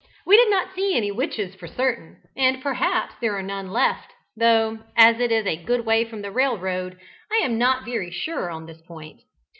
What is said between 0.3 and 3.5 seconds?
did not see any witches for certain, and perhaps there are